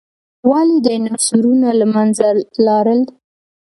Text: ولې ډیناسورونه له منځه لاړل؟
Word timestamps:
ولې 0.49 0.77
ډیناسورونه 0.85 1.69
له 1.79 1.85
منځه 1.93 2.27
لاړل؟ 2.65 3.01